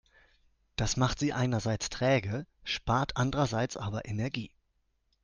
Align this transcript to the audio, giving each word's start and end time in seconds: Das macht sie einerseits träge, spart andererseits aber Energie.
Das 0.77 0.97
macht 0.97 1.19
sie 1.19 1.31
einerseits 1.31 1.91
träge, 1.91 2.47
spart 2.63 3.17
andererseits 3.17 3.77
aber 3.77 4.05
Energie. 4.05 4.49